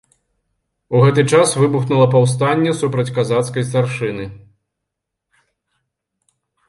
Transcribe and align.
У 0.95 1.01
гэты 1.03 1.21
час 1.33 1.51
выбухнула 1.63 2.07
паўстанне 2.15 2.71
супраць 2.81 3.13
казацкай 3.17 3.67
старшыны. 3.67 4.29